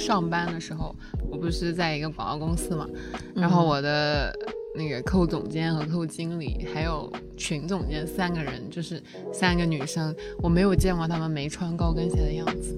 [0.00, 0.96] 上班的时候，
[1.30, 2.88] 我不是在一个广告公司嘛，
[3.34, 4.34] 然后我的
[4.74, 9.00] 那个客户总监和客户经理还有群总监三个人，就是
[9.30, 12.76] 三个女生，我没有见过她们没穿高跟鞋的样子。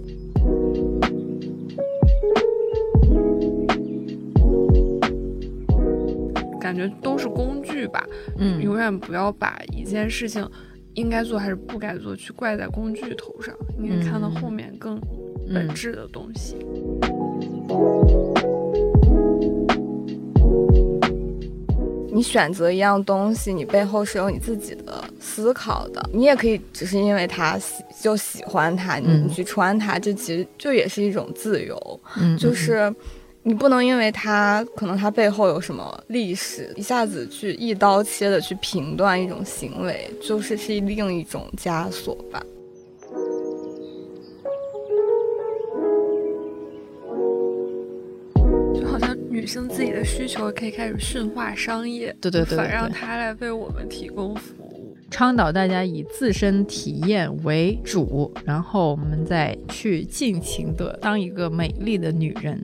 [6.60, 8.04] 感觉都是工具吧，
[8.38, 10.48] 嗯，永远不要把一件事情
[10.94, 15.00] 应该做还是不该做去怪在工具头上，应该看到后面更
[15.52, 16.56] 本质的东西。
[22.12, 26.03] 你选择一样东西，你背后是有你自己的思考的。
[26.12, 32.00] 你也可以只是因为它喜就喜欢它，你去穿它，这其实就也是一种自由。
[32.17, 32.95] 嗯，就是。
[33.45, 42.41] 你不能因为它可能它背后有什么历史，一下子去一刀切的去评断一种行为，就是是另一种枷锁吧。
[49.53, 62.62] 好像女性自己的需求可以开始驯化商业，对对对，反让他来为我们提供服务，倡导大家以自身体验为主，然后我们再去尽情的当一个美丽的女人。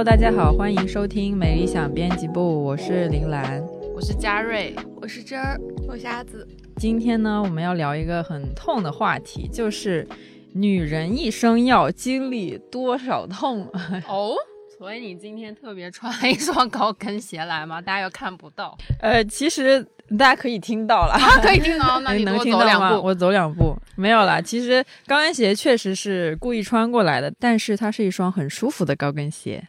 [0.00, 3.62] Hello，大家好，欢迎收听美理想编辑部，我是林兰，
[3.94, 6.48] 我是嘉瑞，我是真儿，我是阿紫。
[6.76, 10.08] 今天呢，我们要聊一个很痛的话题，就是
[10.54, 13.68] 女人一生要经历多少痛
[14.08, 14.32] 哦。
[14.78, 17.78] 所以你今天特别穿了一双高跟鞋来吗？
[17.82, 18.74] 大家又看不到。
[19.00, 19.86] 呃，其实
[20.18, 22.98] 大家可以听到了，可以听到， 那你能听到吗？
[22.98, 24.40] 我走两步，没有啦。
[24.40, 29.62] 其实高跟鞋确实是故意穿过来的，但是它是一双很舒服的高跟鞋。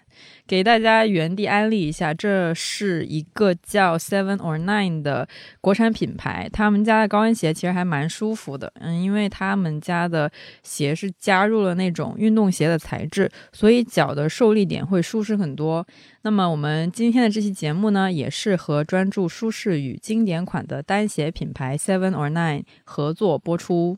[0.48, 5.28] 给大家原地安利一下，这是一个叫 Seven or Nine 的
[5.62, 10.32] 国产品牌，他们家的高跟鞋其实还蛮舒服的，嗯，因为他们家的
[10.64, 15.86] 鞋是加入了那种运动鞋的材质，所以脚的受力点会舒适很多。
[16.24, 23.98] 那么我们今天的这期节目呢，也是和专注舒适与经典款的单鞋品牌 Seven or Nine 合作播出。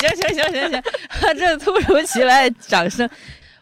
[0.00, 3.08] 行行行行行，这突如其来的掌声，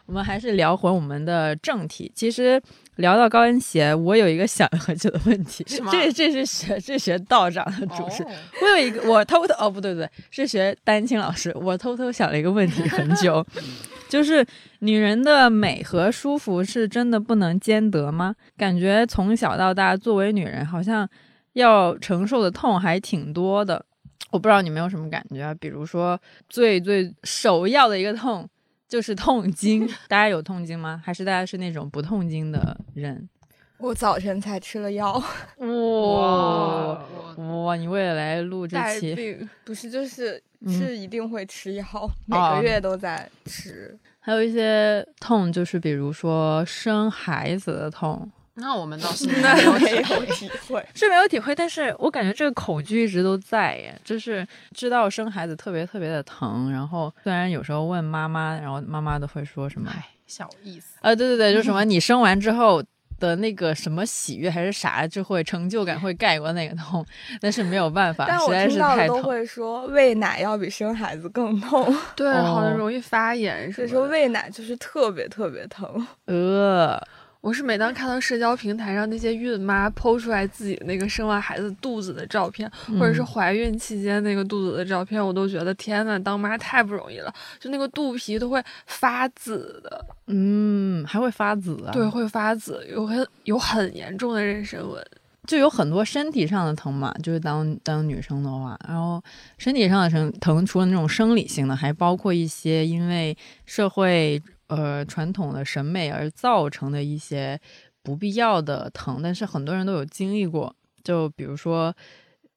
[0.05, 2.11] 我们还是聊回我们的正题。
[2.15, 2.61] 其实
[2.97, 8.25] 聊到高跟鞋，我有一个想了很久的问题，这这是学这学道长的主持。
[8.61, 11.51] 我有一个，我偷偷哦不对不对，是学丹青老师。
[11.59, 13.45] 我偷偷想了一个问题很久，
[14.07, 14.45] 就是
[14.79, 18.35] 女人的美和舒服是真的不能兼得吗？
[18.57, 21.07] 感觉从小到大，作为女人，好像
[21.53, 23.85] 要承受的痛还挺多的。
[24.31, 25.53] 我不知道你们有什么感觉啊？
[25.55, 26.19] 比如说，
[26.49, 28.47] 最最首要的一个痛
[28.87, 31.01] 就是痛经， 大家有痛经吗？
[31.03, 33.29] 还是大家是那种不痛经的人？
[33.77, 35.21] 我早晨才吃了药。
[35.57, 37.05] 哇
[37.37, 37.75] 哇！
[37.75, 41.85] 你为了来录这期，不是就是是一定会吃药，
[42.25, 43.97] 每个月都在吃。
[44.19, 48.29] 还有一些痛，就是比如说生孩子的痛。
[48.57, 49.33] 那我们倒是没
[49.63, 62.81] 有 体会， 是没有体会，但是我感觉这个恐惧一直都在耶，就是知道生孩子特别特别的疼，然后虽然有时候问妈妈，然后妈妈都会说什么，哎，小意思，呃，对对对，就什么 你生完之后
[63.19, 67.05] 的那个什么喜悦还是啥，就会成就感会盖过那个痛，
[67.41, 69.21] 但是没有办法，实在是太痛。
[69.21, 77.01] 都会说喂奶要比生孩子更痛，对，好像容易发炎，所以说喂奶就是特别特别疼，呃。
[77.45, 82.67] 我是每当看到社交平台上那些孕妈剖出来自己那个生完孩子肚子的照片，
[82.99, 91.91] 或者是怀孕期间那个肚子的照片，我都觉得天呐，当妈太不容易了，就那个肚皮都会发紫的，嗯，还会发紫啊？
[91.93, 95.05] 对，会发紫，有很有很严重的妊娠纹，
[95.45, 99.23] 就有很多身体上的疼嘛，就是当当女生的话，然后
[99.59, 103.37] 身体上的疼疼，除了那种生理性的，还包括一些因为
[103.67, 104.41] 社会。
[104.67, 107.59] 呃，传统的审美而造成的一些
[108.01, 110.75] 不必要的疼，但是很多人都有经历过。
[111.03, 111.95] 就比如说，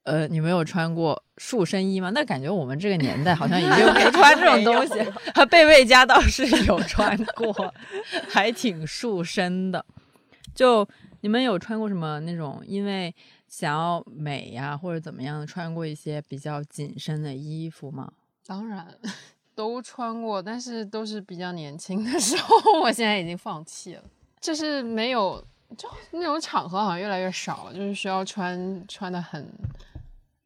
[0.05, 2.11] 呃，你没有穿过束身衣吗？
[2.15, 4.95] 那感觉我们这个年代好像已经没 穿这种东西。
[5.51, 7.75] 贝贝家倒是有穿过，
[8.27, 9.85] 还挺束身的。
[10.55, 10.89] 就
[11.21, 13.15] 你们有穿过什么那种因为
[13.49, 18.11] 想要美呀或者怎么样的穿过一些比较紧身的衣服吗？
[18.47, 18.87] 当然。
[19.59, 22.81] 都穿过，但是都是比较年轻的时候。
[22.81, 24.05] 我现在已经放弃了，
[24.41, 25.45] 就是没有，
[25.77, 29.53] 就那种场合好像越来越少了，就是需要穿穿的很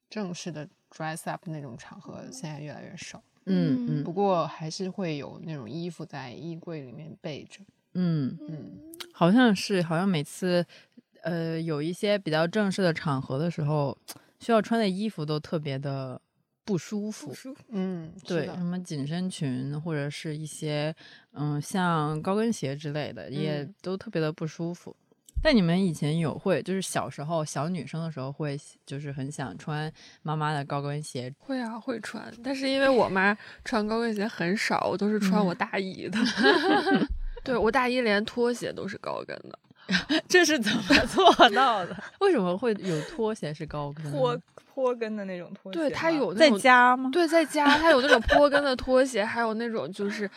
[0.09, 3.23] 正式的 dress up 那种场合，现在越来越少。
[3.45, 7.61] 嗯嗯不过还是会有那种衣服在衣柜里面备着。
[7.93, 8.71] 嗯，嗯，
[9.13, 10.65] 好像是，好像每次
[11.23, 13.95] 呃有一些比较正式的场合的时候，
[14.41, 16.19] 需要穿的衣服都特别的
[16.65, 17.33] 不舒服。
[17.35, 17.61] 舒服。
[17.71, 20.95] 嗯，对，什么紧身裙或者是一些
[21.33, 24.95] 嗯像高跟鞋之类的，也嗯都特别的不舒服。
[25.45, 28.57] 但你们以前有会，就是小时候小女生的时候会，
[28.87, 29.93] 就是很想穿
[30.23, 31.35] 妈妈的高跟鞋。
[31.39, 36.19] 会啊，会穿，但是因为我妈穿高跟鞋很少，我都是穿嗯我大姨的。
[37.43, 39.59] 对我大姨连拖鞋都是高跟的，
[40.29, 41.97] 这是怎么 做到的？
[42.21, 44.17] 为什么会有拖鞋是高跟的呢？
[44.17, 44.39] 坡
[44.75, 47.11] 坡跟的那种拖鞋，对它有那在种家吗？
[47.13, 50.29] 对，在家它有那种 坡跟的拖鞋，还有那种就是，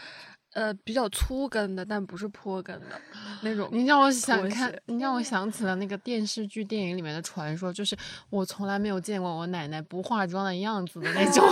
[0.53, 2.99] 呃，比较粗跟的，但不是坡跟的
[3.41, 3.69] 那种。
[3.71, 7.95] 你让我想看，你让我想起了那个电视剧、电影里面的传说，就是
[8.29, 11.45] 我从来没有见过我奶奶不化妆的样子的那种。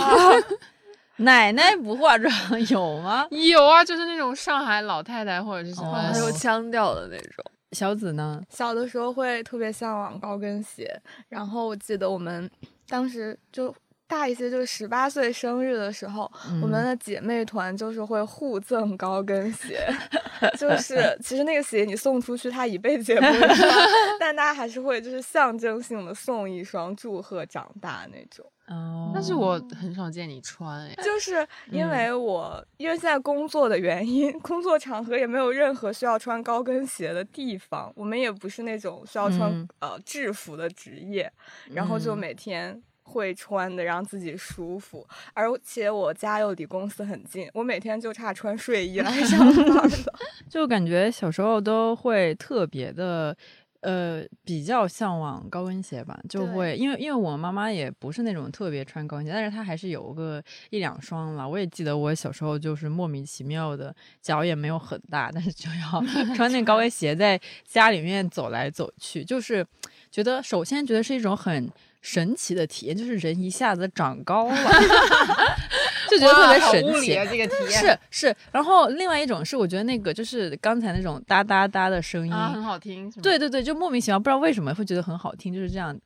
[1.18, 2.32] 奶奶不化妆
[2.68, 3.24] 有吗？
[3.30, 7.44] 有啊，就是那种上海老太太或者是什哦么很有腔调的那种。
[7.74, 8.40] 小紫呢？
[8.48, 10.96] 小的时候会特别向往高跟鞋，
[11.28, 12.48] 然后我记得我们
[12.88, 13.74] 当时就
[14.06, 16.30] 大一些，就是十八岁生日的时候，
[16.62, 19.84] 我们的姐妹团就是会互赠高跟鞋，
[20.56, 23.70] 就是 其实那个鞋你送出去，它一辈子也不会穿，
[24.20, 28.46] 但大家还是会就是象征性的送一双，祝贺长大那种。
[28.66, 30.94] 哦，但是我很少见你穿哎。
[30.96, 41.30] 就是因为我、因为现在工作的原因，工作场合也没有任何需要穿高跟鞋的地方，我们也不是那种需要穿、嗯呃制服的职业，
[41.72, 42.82] 然后就嗯每天。
[43.06, 50.18] 会穿的让自己舒服，而且我家又离公司很近，我每天就差穿睡衣来上班了。
[50.48, 53.36] 就感觉小时候都会特别的。
[53.84, 61.46] 呃，比较向往高跟鞋吧，就会因为因为我妈妈也不是那种特别穿高跟鞋，但是她还是有个一两双了。
[61.46, 66.02] 我也记得我小时候就是莫名其妙的，脚也没有很大，但是就要
[66.34, 69.66] 穿那高跟鞋在家里面走来走去，就是
[70.10, 71.70] 觉得首先觉得是一种很
[72.00, 74.56] 神奇的体验，就是人一下子长高了，
[76.10, 77.14] 就觉得特别神奇。
[77.16, 85.96] 啊，这个体验是是，然后另外一种是，我觉得那个就是刚才那种哒哒哒的声音，啊，很好听，对对对，就莫名其妙不知道为什么会觉得很好听，就是这样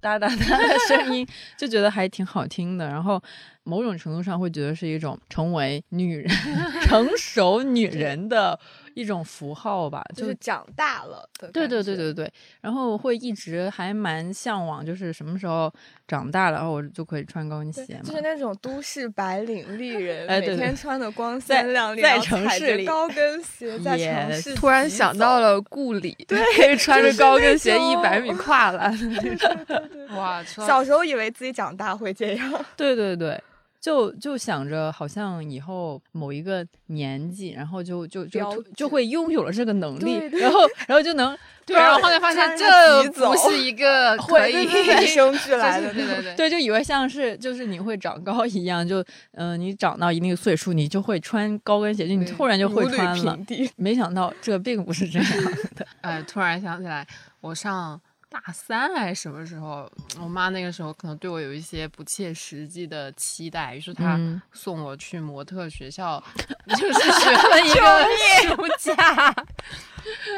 [0.00, 1.26] 哒哒哒的声音，
[1.56, 2.86] 就觉得还挺好听的。
[2.86, 3.20] 然后
[3.64, 6.28] 某种程度上会觉得是一种成为女人、
[6.86, 8.58] 成熟女人的
[8.98, 15.72] 一种符号吧，就就是长大了的对对对对对，然后会一直还蛮向往，就是什么时候
[16.08, 18.00] 长大了，然后我就可以穿高跟鞋嘛。
[18.02, 29.88] 就是那种都市白领丽 人，哎对对每天穿的光鲜亮丽，在城市里高跟鞋在城市突然想到了故里，对，穿着高跟鞋一百米跨栏的那种。
[30.18, 33.40] 哇，小时候以为自己长大会这样，对对对，
[33.80, 49.00] 就就想着好像以后某一个年纪，然后就就就就会拥有了这个能力，对对然后然后就能 对，然后后来发现这不是一个 可以与生 俱来的对对对对，就以为像是就是你会长高一样，就
[49.32, 53.38] 嗯、呃你长到一定岁数，你就会穿高跟鞋，就你突然就会穿了。
[53.76, 55.28] 没想到这并不是这样
[55.76, 57.06] 的，呃，突然想起来，
[57.40, 66.22] 我上大三还是什么时候，我妈那个时候可能对我有一些不切实际的期待，于是她嗯送我去模特学校，
[66.76, 69.34] 就是学了一个暑假，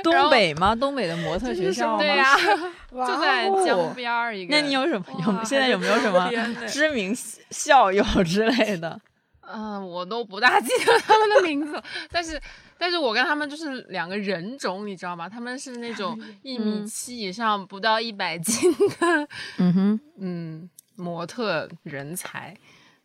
[0.04, 0.75] 东北吗？
[0.75, 1.99] 东北的模特学校吗？
[1.99, 2.37] 对呀、
[2.92, 4.54] 哇就在哦江边儿一个。
[4.54, 6.30] 那你有什么有现在有没有什 么
[6.68, 7.12] 知名
[7.50, 9.00] 校友之类的？
[9.52, 12.40] 嗯、我都不大记得他们的名字，但是，
[12.82, 15.28] 但是我跟他们就是两个人种，你知道吗？
[15.28, 22.56] 他们是那种一米嗯七以上，不到一百斤的，嗯哼， 嗯，模特人才，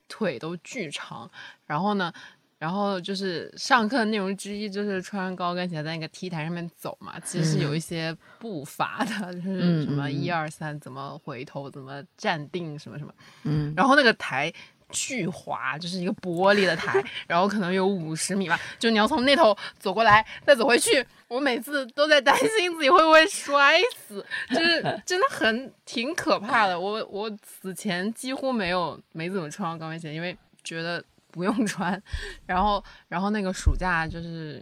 [0.08, 1.30] 腿都巨长。
[1.66, 2.14] 然后呢，
[2.58, 13.14] 然后就是上课内容之一就是穿高跟鞋在那个 T 台上面走嘛，其实是有一些步伐的，就是嗯什么嗯一二三怎么回头，怎么站定，什么什么。
[13.44, 14.52] 嗯，然后那个台
[14.90, 21.06] 巨滑，就是一个玻璃的台， 然后可能有五十米吧，就你要从那头走过来，再走回去。
[21.28, 26.80] 我每次都在担心自己会不会摔死，就是真的很挺可怕的。
[26.80, 32.02] 我我死前几乎没有没怎么穿过高跟鞋，因为觉得不用穿。
[32.46, 34.62] 然后然后那个暑假就是。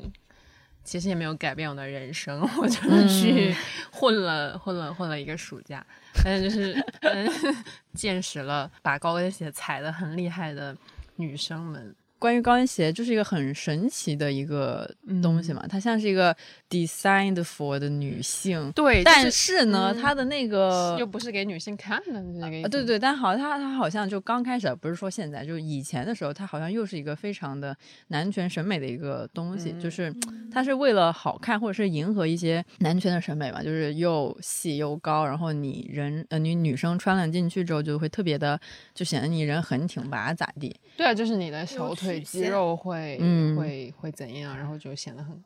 [0.84, 3.56] 其实也没有改变我的人生， 我就是去
[3.92, 5.86] 混了、混了混了一个暑假，
[6.24, 7.30] 但是就是嗯，
[7.96, 10.76] 见识了把高跟鞋踩得很厉害的
[11.16, 11.96] 女生们。
[12.24, 14.90] 关于高跟鞋，就是一个很神奇的一个
[15.22, 16.34] 东西嘛，它像是一个
[16.70, 27.76] designed for 的女性，对，但是呢，它的那个又不是给女性看的那个，对对，但好，它它好像就刚开始不是说现在，就是以前的时候，它好像又是一个非常的
[28.08, 30.16] 男权审美的一个东西，就是。
[30.54, 38.60] 它是为了好看或者是迎合一些男权的审美嘛，就是又细又高，然后你人呃你女生穿了进去之后就会特别的，
[38.94, 40.76] 就显得你人很挺拔咋地？
[40.96, 43.18] 对啊，就是你的小腿肌肉会
[43.58, 45.42] 会会怎样，然后就显得很。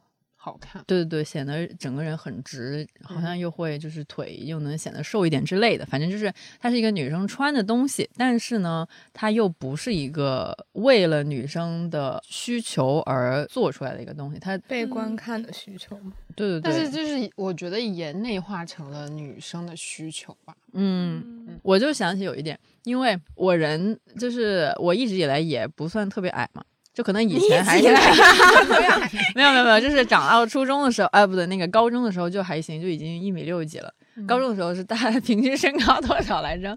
[0.47, 5.85] 好看，对对对，显得整个人很直，好像又会就是腿又能显得瘦一点之类的。
[5.85, 16.13] 反正就是它是一个女生穿的东西，但是呢，它又不是一个为了女生的需求而做出来的一个东西，它被观看的需求嘛。
[16.33, 20.55] 对对对，但是就是我觉得也内化成了女生的需求吧。
[20.71, 26.63] 嗯，我就想起有一点，因为我人就是我一直以来也不算特别矮嘛。
[26.97, 27.83] 就可能以前还是
[29.35, 33.93] 没有没有没有，就是长到初中的时候，哎不对，那个高中的时候就还行，就已经一米六几了。
[34.27, 36.75] 高中的时候是大概 平均身高多少来着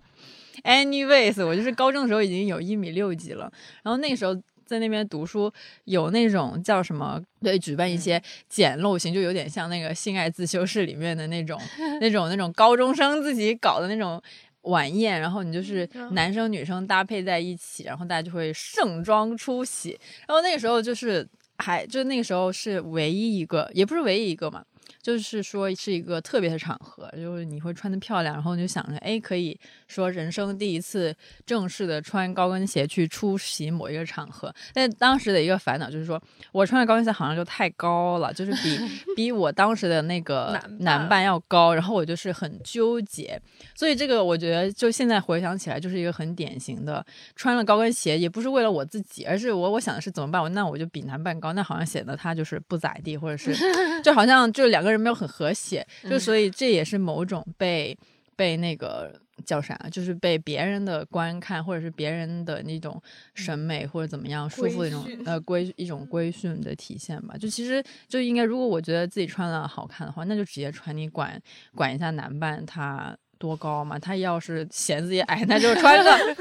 [0.62, 3.50] ？Anyways，我就是高中的时候已经有一米六几了。
[3.82, 4.34] 然后那个时候
[4.66, 5.50] 在那边读书，
[5.84, 7.18] 有那种叫什么？
[7.42, 11.58] 对，举办一些简陋型，就有点像那个性爱自修室里面的那种
[11.98, 14.20] 那种那种高中生自己搞的那种。
[14.62, 19.98] 晚宴，然后你就是男生女生搭配在一起，然后大家就会盛装出席。
[20.26, 21.26] 然后那个时候就是
[21.58, 24.64] 还就那个时候是唯一一个，也不是唯一一个嘛。
[25.02, 31.14] 就是说是一个特别的场合，就是你会穿的漂亮，然后你就想着，哎，可以说人生第一次
[31.46, 34.54] 正式的穿高跟鞋去出席某一个场合。
[34.74, 36.20] 但当时的一个烦恼就是说，
[36.52, 38.78] 我穿的高跟鞋好像就太高了，就是比
[39.16, 43.40] 比我当时的那个男伴要高，然后我就是很纠结。
[43.74, 47.02] 所以这个我觉得，就现在回想起来，就是一个很典型的
[47.34, 50.42] 穿了高跟鞋，也不是为了我自己，而是我我想的是怎么办？
[50.42, 53.54] 我那我就比男伴高，那好像显得他就是不咋地，或者是
[54.04, 54.89] 就好像就两个。
[54.90, 57.96] 人没有很和谐，就所以这也是某种被
[58.36, 59.12] 被那个
[59.44, 63.00] 叫啥，就是被别人的观看或者是别人的那种
[63.34, 67.36] 审美或者怎么样束缚的一种呃规一种规训的体现吧。
[67.38, 70.96] 就其实就应该，如果我觉得自己穿了好看的话，那就直接穿。
[70.96, 71.40] 你管
[71.74, 73.98] 管一下男伴他多高嘛？
[73.98, 76.36] 他要是嫌自己矮，那就穿 个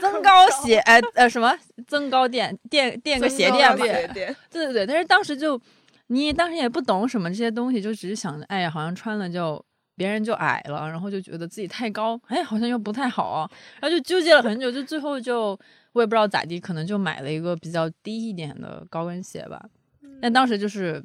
[0.00, 1.56] 增高鞋，哎呃什么
[1.86, 3.76] 增高垫垫垫个鞋垫吧。
[3.76, 5.60] 对对对，但是当时就。
[6.08, 9.64] 你当时也不懂什么这些东西，就只是想着，哎呀，好像穿了就
[9.96, 15.58] 别人就矮了，然后就觉得自己太高，哎，好像又不太好，然后就纠结了很久，就最后就
[15.92, 19.64] 我也不知道咋地，可能就买了一个比较低一点的高跟鞋吧。
[20.20, 21.02] 但当时就是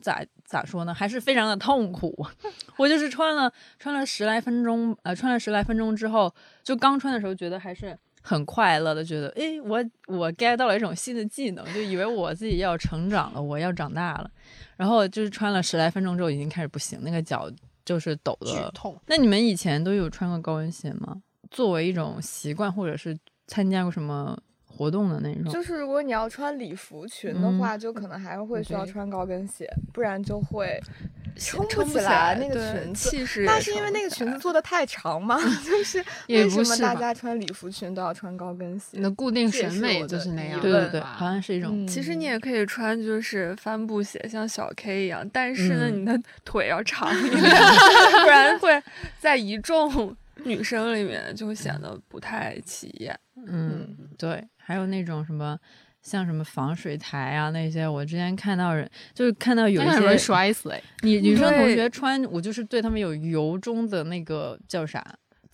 [0.00, 2.26] 咋咋说呢，还是非常的痛苦。
[2.76, 7.98] 我就是穿了穿了十来分钟，呃，穿了十来分钟之后，就刚穿的时候觉得还是。
[8.22, 14.30] 很快乐的觉得，哎，我我 get 到了一种新的技能，就以为我自己要成长了，我要长大了。
[14.76, 17.50] 然后就是穿了十来分钟之后，已经开始不行，那个脚
[17.84, 18.98] 就是抖的痛。
[19.06, 21.20] 那你们以前都有穿过高跟鞋吗？
[21.50, 24.38] 作为一种习惯，或者是参加过什么？
[24.82, 30.80] 活动的那种，就是如果你要穿礼服裙的话，就可能还会需要穿高跟鞋，不然就会
[31.36, 33.10] 撑不起来那个裙子。
[33.10, 35.38] 气势，那是因为那个裙子做的太长吗？
[35.64, 38.88] 就是 为什么大家穿礼服裙都要穿高跟鞋？
[38.96, 41.86] 你的固定审美就是那样，对对对，好像是一种。
[41.86, 48.82] 其实你也可以穿就是帆布鞋，像小 K 一样，但是呢，你的腿要长一点，不然会
[49.20, 53.16] 在一众女生里面就会显得不太起眼。
[53.46, 54.44] 嗯，对。
[54.64, 55.58] 还有那种什么，
[56.00, 65.04] 像什么防水台啊那些，我之前看到人就是看到有一些摔死哎，女女生同学穿，我就是对他们有由衷的那个叫啥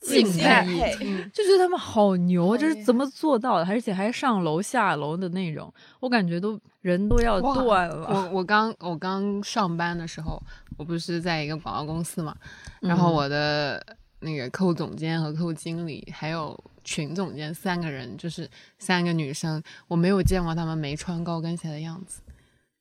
[0.01, 0.95] 敬佩，
[1.33, 3.67] 就觉得他们好牛，这是怎么做到的？
[3.67, 8.07] 而且还上楼下楼的那种，我感觉都人都要断了。
[8.09, 10.43] 我我刚我刚上班的时候，
[10.77, 12.35] 我不是在一个广告公司嘛，
[12.81, 13.85] 然后我的
[14.21, 16.59] 那个客户总监和客户经理还有。
[16.89, 22.23] 群总监三个人，就是三个女生，我没有见过她们没穿高跟鞋的样子，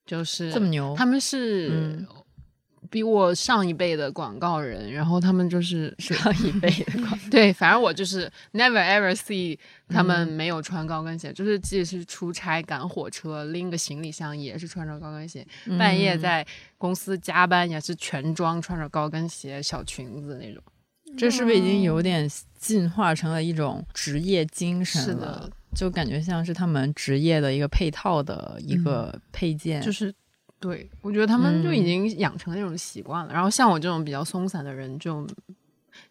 [0.05, 0.95] 就是这么牛。
[0.97, 2.07] 他们是
[2.89, 9.59] 比我上一辈的广告人，然后他们就是 上一辈的广 对，反正我就是 never ever see
[9.89, 15.45] 他们没有穿高跟鞋，就是即使是出差赶火车拎个行李箱也是穿着高跟鞋，
[15.77, 16.47] 半夜在
[16.77, 20.63] 公司加班也是全装穿着高跟鞋小裙子那种。
[21.15, 25.49] 这是不是已经有点进化成了一种职业精神了？
[25.75, 29.79] 就感觉像是他们职业的一个配套的一个配件。
[29.81, 30.13] 就是，
[30.59, 33.33] 对我觉得他们就已经养成那种习惯了。
[33.33, 35.27] 然后像我这种比较松散的人，就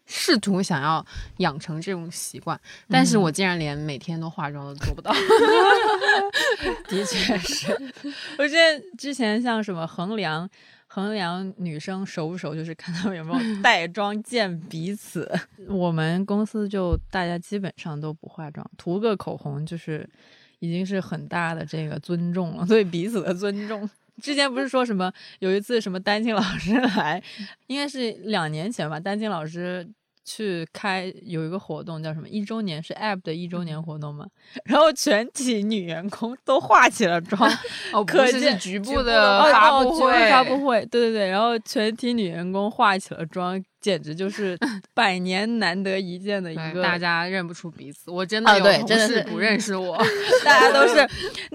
[0.05, 1.05] 试图想要
[1.37, 5.11] 养成这种习惯，但是我竟然连每天都化妆都做不到。
[6.87, 7.93] 的确是，
[8.39, 10.49] 我记得之前像什么衡量
[10.97, 15.31] 衡量女生熟不熟，就是看他们有没有带妆见彼此。
[15.67, 20.09] 我们公司就大家基本上都不化妆，涂个口红就是
[20.57, 23.87] 已经是很大的这个尊重了，对彼此的尊重。
[24.23, 27.21] 之前不是说什么有一次什么丹青老师来，
[27.67, 29.87] 应该是两年前吧，丹青老师。
[30.29, 34.25] 去开有一个活动叫什么一周年是 App 的一周年活动嘛，
[34.65, 37.49] 然后全体女员工都化起了妆，
[37.93, 43.63] 哦，可是局部的发布会，发布会，对对对，然后全体女员工化起了妆。
[43.79, 44.57] 简直就是
[44.93, 48.09] 百年难得一见的一个，大家认不出彼此。
[48.09, 49.95] 我真的有同事不认识我
[50.43, 51.07] 大家都是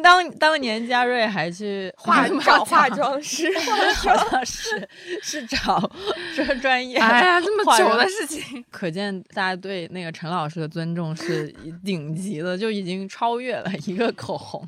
[0.02, 4.88] 当当年嘉瑞还去化找化妆师，好像是
[5.21, 5.91] 是找
[6.37, 6.97] 专专业。
[6.99, 11.52] 哎呀，这么久的事情，可见大家对那个陈老师的尊重是
[11.85, 14.64] 顶级的，就已经超越了一个口红。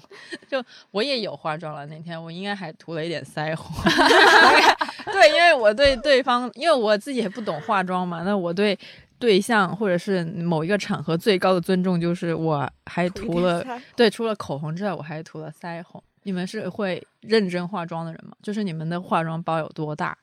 [0.51, 3.73] 就我也有化妆了，那天我应该还涂了一点腮红。
[5.13, 7.44] 对，因为我对对方，因为我自己也不。
[7.45, 8.23] 懂化妆嘛？
[8.25, 8.77] 那我对
[9.19, 16.03] 对象或者是某一个场合最高的尊重就是我还涂了对，除了口红之外，我还涂了腮红。
[16.25, 18.35] 你们是会认真化妆的人吗？
[18.43, 20.17] 就是你们的化妆包有多大？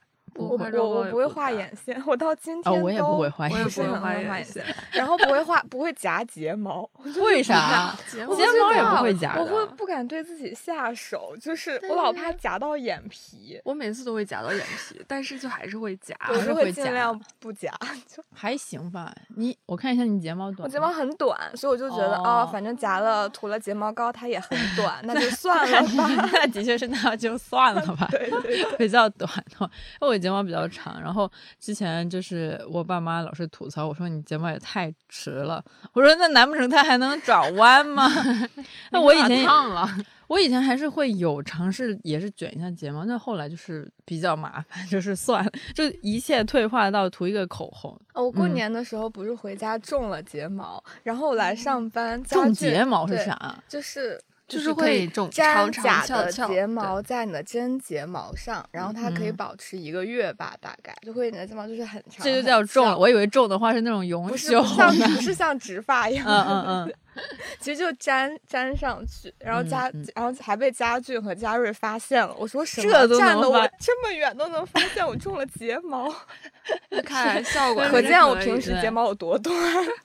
[0.50, 6.90] 我我 我不会画眼线，我到今天哦，我也不会画眼线，不会画眼线，然后不会画，不会夹睫毛，
[7.24, 7.96] 为啥？
[8.10, 8.36] 睫毛
[8.74, 17.72] 也不会夹，我会不敢对自己下手，就是我老怕夹到眼皮，我每次都会夹到眼皮，但是就还是会夹，还是会尽量不夹，
[18.08, 19.14] 就还行吧。
[19.36, 26.10] 你我看一下你睫毛短，我睫毛很短，所以我就觉得哦，反正夹了涂了睫毛膏，它也很短，那就算了吧。
[26.34, 29.70] 那的确是那就算了吧， 对对，比较短的，
[30.02, 31.02] 因为我睫毛比较长。
[31.02, 35.64] 然后之前就是我爸妈老是吐槽我说你睫毛也太直了，
[35.94, 38.10] 我说那难不成它还能转弯吗？
[38.92, 39.88] 那我以前烫了，
[40.28, 47.92] 我以前还是会有尝试也是卷一下睫毛，但后来就是比较麻烦，就是算了，就一切退化到涂一个口红。
[48.14, 53.62] 哦，我过年的时候不是回家种了睫毛，然后我来上班种睫毛是啥？
[53.68, 54.20] 就是。
[54.52, 62.24] 就是会粘假的睫毛在你的真睫毛上，然后它可以保持一个月吧，大概就会你的睫毛就是很长。
[62.24, 66.26] 这就叫种，我以为种的话是那种永久，不是像不是像植发一样。
[66.28, 66.94] 嗯嗯嗯。
[67.60, 72.34] 其实就粘粘上去，然后家，然后还被佳俊和佳瑞发现了。
[72.38, 72.92] 我说什么？
[72.92, 76.14] 站的我这么远都能发现我种了睫毛，
[77.04, 79.56] 看效果，可见我平时睫毛有多短。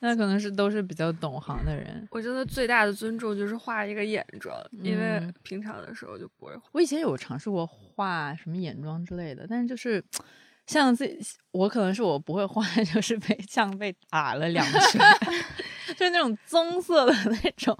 [0.00, 2.06] 那可能是都是比较懂行的人。
[2.10, 6.52] 我觉得最大的尊重就是画一个眼妆，因为平常的时候就不会。
[6.72, 10.04] 我以前有尝试过画什么眼妆之类的，但是就是。
[10.66, 12.60] 像自己，我可能是我不会画，
[12.92, 15.00] 就是被像被打了两拳，
[15.96, 17.76] 就是那种棕色的那种，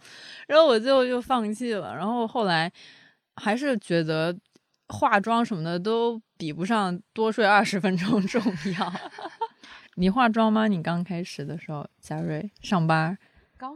[0.48, 1.94] 然后我最后就放弃了。
[1.94, 2.72] 然后后来
[3.36, 4.36] 还是觉得
[4.88, 8.42] 化妆什么的都比不上多睡二十分钟重
[8.78, 8.92] 要。
[9.96, 10.66] 你化妆吗？
[10.66, 13.16] 你刚开始的时候，佳瑞上班，
[13.56, 13.74] 刚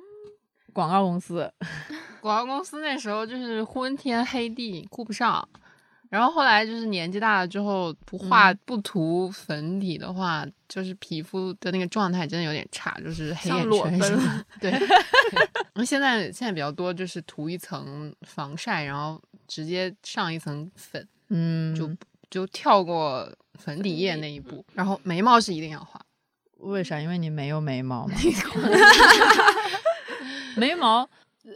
[0.73, 1.53] 广告公司，
[2.21, 5.49] 广告公司那时候就是昏天黑地，顾不上。
[6.11, 14.45] 然后后来就是年纪大了之后，不画不涂粉底的话，就是皮肤的那个状态真的有点差，就是黑眼圈。
[14.61, 14.73] 对，
[15.75, 21.89] 那现在现在比较多就是涂一层防晒，然后直接上一层粉，嗯，就
[22.29, 24.67] 就跳过粉底液那一步。
[24.75, 26.05] 然后眉毛是一定要画，
[26.57, 27.01] 为啥？
[27.01, 28.15] 因为你没有眉毛吗？
[30.57, 31.09] 眉毛。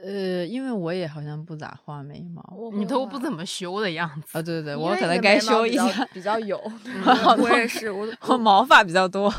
[0.03, 4.43] 呃，因为我也好像不咋画眉毛，你都不怎么修的样子啊！
[4.43, 6.59] 对对对，我可能该修一下，比较有。
[7.39, 9.33] 我也是，我我毛发比较多。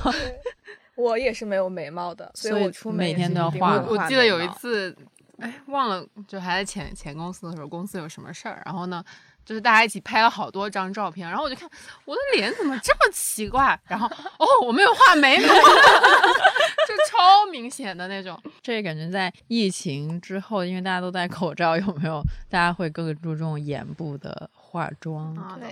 [0.95, 3.81] 我也是没有眉毛的，所以我出每天都要画。
[3.81, 4.95] 我记得有一次，
[5.39, 9.03] 哎，忘了，就还在前前公司的时候，公司有什么事儿，然后呢？
[9.45, 11.69] 就是大家一起拍了好多张照片，然后我就看
[12.03, 14.07] 我的脸怎么这么奇怪，然后
[14.39, 18.37] 哦，我没有画眉毛， 就超明显的那种。
[18.61, 25.35] 这感觉在疫情之后，因为大家都戴口罩，有没有大家会更注重眼部的化妆？
[25.59, 25.69] 对。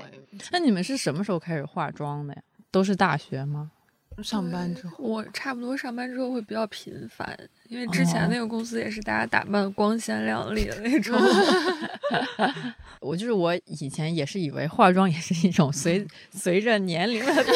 [0.52, 2.42] 那你们是什么时候开始化妆的呀？
[2.70, 3.72] 都是大学吗？
[4.22, 7.38] 上班之后，我差不多上班之后会比较频繁，
[7.70, 11.18] 因为之前那个公司也是大家打扮光鲜亮丽的那种。
[13.00, 17.56] 我就是我以前也是以为化妆也是一种随 随着年龄的增长，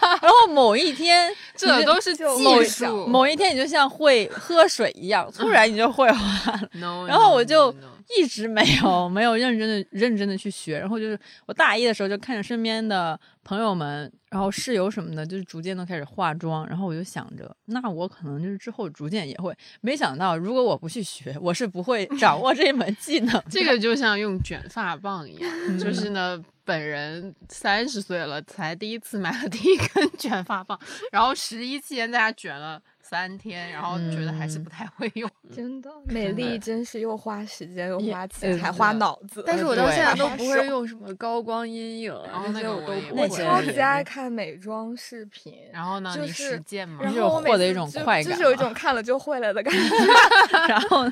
[0.20, 2.24] 然后某一天这都是技
[2.68, 6.68] 术，某一天你就像会喝水一样，突然你就会化了。
[7.06, 7.74] 然后我就
[8.16, 10.78] 一直没有没有认真的认真的去学。
[10.78, 16.66] 然后就是我大一的时候就看着身边的朋友们，然后室友什么的，就是逐渐都开始化妆。
[16.68, 19.54] 然后我就想着，那我可能就是之后逐渐也会。
[19.80, 23.42] 没想到，如果我不去学，我是不会掌握这一门技能。
[23.50, 26.42] 这个就像用卷发棒一样，就是呢。
[26.68, 30.78] 本人三十岁了，才第一次买了第一根卷发棒，
[31.10, 35.30] 然后十一期间在家卷了三天，然后觉得还是不太会用。
[35.54, 39.42] 真的，美丽真是又花时间又花钱还花脑子。
[39.46, 43.22] 但是我到现在都不会用什么高光阴影，然后那个我都不会。
[43.22, 47.00] 我超级爱看美妆视频，然后呢，你实践吗？
[47.02, 49.80] 然后获得一种快感，就是有一种看了就会了的感觉。
[50.68, 51.10] 然后。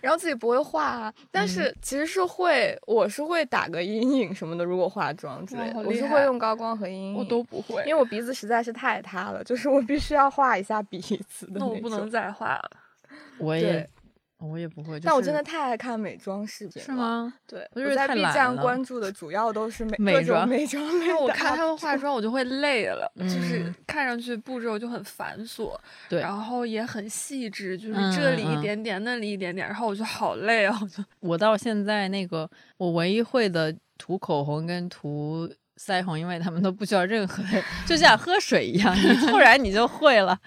[0.00, 4.64] 然后自己不会画，但是其实是会，我是会打个阴影什么的。
[4.64, 11.52] 如果化妆之类的，我是会用高光和阴影，我都不会，因为我鼻子实在是太塌了，就是我必须要画一下鼻子的。
[11.54, 12.70] 那我不能再画了，
[13.38, 13.88] 我也。
[14.38, 16.84] 我也不会，但我真的太爱看美妆视频了。
[16.84, 17.32] 是吗？
[17.46, 20.84] 对，我在 B 站关注的主要都是美 美妆美妆。
[20.92, 25.74] 因为我看他们化妆，我就会累了，就是看上去步骤就很繁琐，
[26.10, 30.78] 对，然后也很细致，就是这里一点点，那里一点点，然后我就好累啊！
[30.82, 35.50] 我就我到现在那个，我唯一会的涂口红跟涂。
[35.78, 37.42] 腮红，因为他们都不需要任何，
[37.86, 40.38] 就像喝水一样，你突 然你就会了。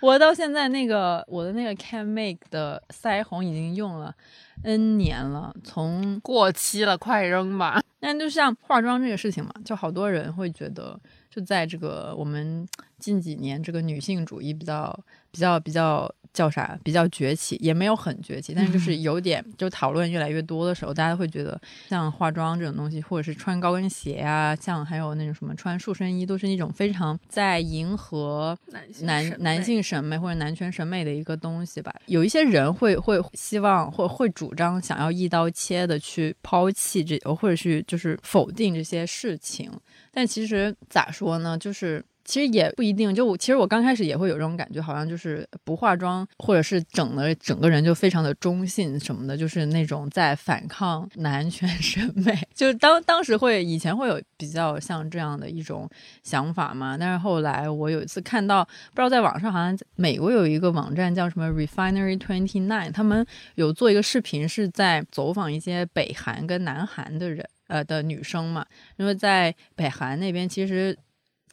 [0.00, 4.14] 我到现在那个我的那个 Can Make 的腮红已经用了
[4.62, 7.82] N 年了，从过期了，快扔吧。
[8.00, 10.98] 但就像化妆这个事情嘛，就好多人会觉得，
[11.30, 12.66] 就在这个我们
[13.04, 14.98] 近几年这个女性主义比较
[15.30, 16.12] 比较比较。
[16.34, 16.76] 叫啥？
[16.82, 21.56] 比较崛起，也没有很崛起，但是就是有点，就讨论越来越多的时候，大家会觉得
[21.88, 28.58] 像化妆这种东西，或者是穿高跟鞋啊，像还有那种什么穿束身衣，都是一种非常在迎合
[29.02, 31.94] 男男性审美或者男权审美的一个东西吧。
[32.06, 39.70] 有一些人会会希望或会主张想要一刀切的去抛弃这，或者是就是否定这些事情，
[40.10, 41.56] 但其实咋说呢？
[41.56, 42.04] 就是。
[42.24, 52.36] 其实也不一定，就我其实我刚开始也会有这种感觉，好像就是不化妆，或者是整的整个人就非常的中性什么的，就是那种在反抗男权 审美。
[52.54, 55.88] 就是当当时会以前会有比较像这样的一种
[56.22, 68.64] 想法嘛，但是后来我有一次看到，不知道在网上好像美国有一个网站叫什么 Refinery Twenty Nine，他们有做一个视频，是在走访一些北韩跟南韩的人呃的女生嘛，
[68.96, 70.96] 因为在北韩那边其实。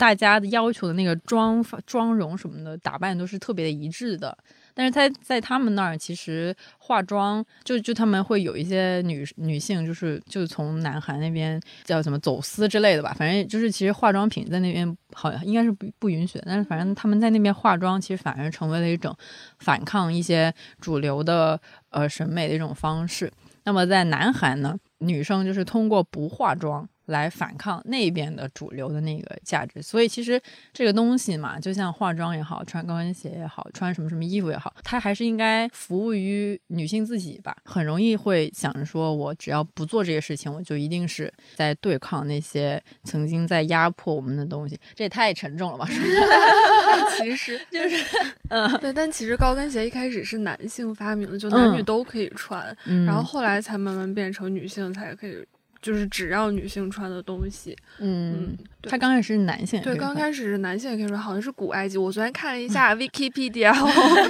[0.01, 4.35] 大家的要求的那个妆发、妆容什么的打扮都是特别的一致的，
[4.73, 19.15] 但是在在他们那儿，其实化妆就就他们会有一些女女性，就是就从南韩那边叫什么走私之类的吧，反正就是其实化妆品在那边好像应该是不不允许，但是反正他们在那边化妆，其实反而成为了一种
[19.59, 21.61] 反抗一些主流的
[21.91, 23.31] 呃审美的一种方式。
[23.65, 26.89] 那么在南韩呢，女生就是通过不化妆。
[27.05, 37.55] 来反抗那边的主流的那个价值，所以其实这个东西嘛，就像化妆也好，穿高跟鞋也好，穿什么什么衣服也好，它还是应该服务于女性自己吧。
[37.65, 44.79] 很容易会想着说，我只要不做这些事情，我就一定是在对抗那些曾经在压迫我们的东西。
[44.95, 45.87] 这也太沉重了吧？
[47.17, 48.03] 其实 就是，
[48.49, 48.93] 嗯，对。
[48.93, 55.45] 但其实高跟鞋一开始是男性发明的，就男女都可以穿，然后后来才慢慢变成女性才可以。
[55.81, 58.55] 就是只让女性穿的东西，嗯，
[58.89, 61.97] 他刚开始是男性，对，刚开始是男性也可以穿，好像是古埃及。
[61.97, 63.73] 我昨天看了一下 Wikipedia，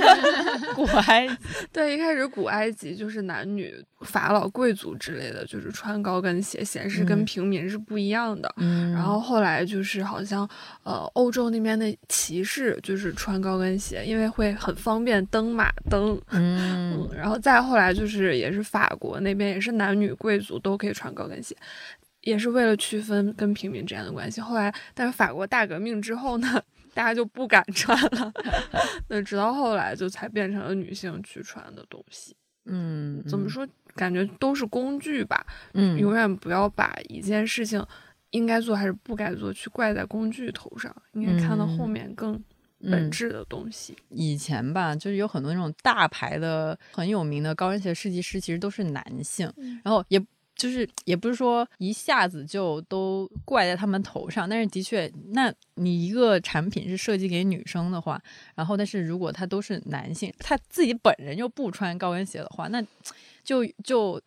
[0.76, 1.36] 古埃及，
[1.72, 3.74] 对，一开始古埃及就是男女。
[4.02, 8.52] 法老贵族之类的就是穿高跟鞋，显示跟平民是不一样的。
[8.58, 10.42] 嗯，然后后来就是好像，
[10.82, 16.20] 呃，欧洲那边的骑士就是穿高跟鞋，因为会很方便登马登。
[16.32, 21.56] 嗯，然后再后来就是也是法国那边也是男女贵族都可以穿高跟鞋，
[22.22, 24.42] 也是为了区分跟平民之间的关系。
[24.42, 26.62] 后来，但是法国大革命之后呢，
[26.94, 28.32] 大家就不敢穿了。
[29.10, 32.36] 那直到后来就才变成了女性去穿的东西。
[32.66, 33.68] 嗯，怎么说？
[33.96, 37.86] 感觉都是工具吧，嗯，永远不要把一件事情
[38.30, 42.42] 应该做还是不该做去怪在工具头上，应该看到后面更
[42.90, 43.94] 本质的东西。
[44.08, 49.52] 以前吧，就是有很多那种大牌的很有名的高跟鞋设计师，其实都是男性，
[49.84, 50.24] 然后也
[50.56, 58.22] 就是也不是说一下子就都怪在他们头上，但是的确，那你一个产品是设计给女生的话，
[58.56, 62.84] 然后但是如果他都是男性，他自己本人又不穿高跟鞋的话，那。
[63.44, 64.22] 就就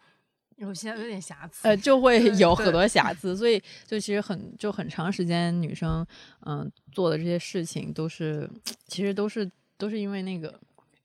[0.57, 6.05] 有些有点瑕疵，呃，就会有很多瑕疵，所以就其实很就很长时间，女生
[6.45, 8.51] 嗯做的这些事情都是，
[8.89, 10.53] 其实都是都是因为那个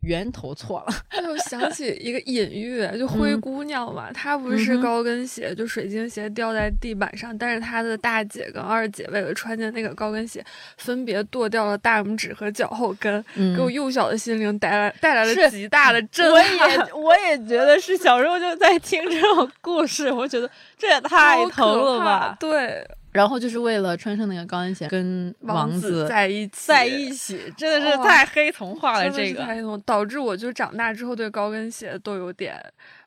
[0.02, 0.94] 源头错了。
[1.30, 10.44] 我想起一个隐喻，就灰姑娘嘛，她不是高跟鞋，就水晶鞋掉在地板上，但是她的大姐跟二姐为了穿进那个高跟鞋，
[10.78, 13.24] 分别剁掉了大拇指和脚后跟，
[13.56, 16.70] 给我幼小的心灵带来带来了极大的震撼。
[16.94, 22.38] 我也我也觉得是小时候就在听这种故事，我觉得这也太疼了吧？
[22.40, 22.86] 对。
[23.20, 29.10] 然后就是为了穿上那个高跟鞋跟王子在一起，在一起，真的是太黑童话了。
[29.10, 32.56] 这个黑童导致我就长大之后对高跟鞋都有点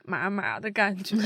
[0.04, 1.16] 麻麻的感觉。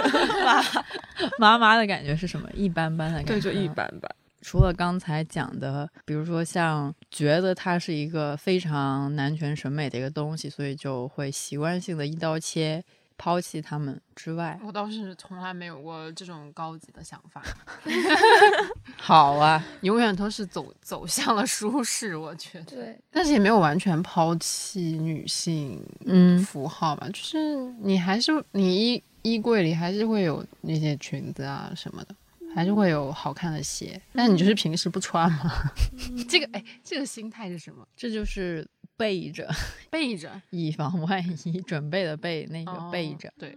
[1.38, 2.48] 麻麻麻的感觉是什么？
[2.54, 4.10] 一般般的感觉，对，就一般般。
[4.40, 12.82] 除了刚才讲的，比如说像觉得它是一个非常男权审美的一个东西，所以就会习惯性的一刀切。
[13.16, 17.42] 抛弃他们之外，我倒是从来没有过这种高级的想法。
[18.96, 22.76] 好啊，永远都是走走向了舒适，我觉得。
[22.76, 32.14] 对，但是也没有完全抛弃女性嗯符号吧，就是你还是你衣衣柜里还是会有那些裙子啊什么的，
[32.54, 35.52] 还是会有好看的鞋，但你就是平时不穿嘛。
[36.28, 37.86] 这个哎，这个心态是什么？
[37.96, 38.66] 这就是。
[38.96, 39.48] 备着，
[39.90, 43.56] 备着，以防万一，准备的备那个备着，对。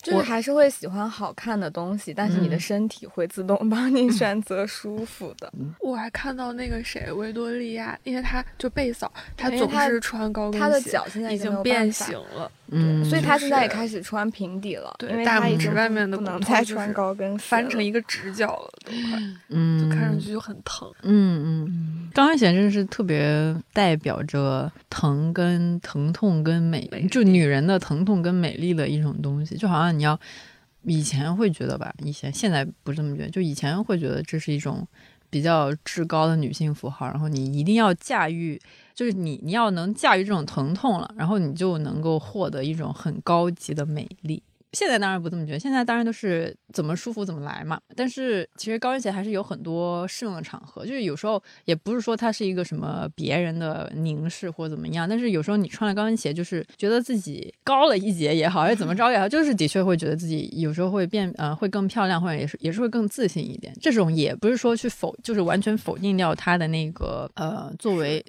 [0.00, 5.52] 就是还是会喜欢好看的东西，但是你的身体会自动帮你选择舒服的。
[5.82, 29.98] 我还看到那个谁，维多利亚，因为他就贝嫂，他总是穿高跟鞋，他的脚现在已经变形了，嗯，所以他现在也开始穿平底了，对，大拇指外面的不能再穿高跟，翻成一个直角了，都快，嗯，就看上去就很疼，嗯嗯，高跟鞋真的是特别代表着疼跟疼痛跟美，就女人的疼痛跟美丽的一种东西，就好像。
[29.98, 30.18] 你要
[30.84, 34.86] 以前会觉得吧，以前现在不这么觉得，就以前会觉得这是一种
[35.30, 38.60] 比较至高的女性符号，然后你一定要驾驭，
[38.94, 44.42] 就是你你要能驾驭这种疼痛了，然后你就能够获得一种很高级的美丽。
[44.72, 47.80] 现在当然不这么觉得，现在当然都是怎么舒服怎么来嘛。
[47.96, 63.74] 但是其实高跟鞋还是有很多适用的场合，就是有时候也不是说它是一个什么别人的凝视或怎么样，但是有时候你穿了高跟鞋，就是觉得自己高了一截也好，还是怎么 着也好，就是的确会觉得自己有时候会变呃会更漂亮，或者也是也是会更自信一点。
[63.80, 68.24] 这种也不是说去否，就是完全否定掉它的那个呃作为。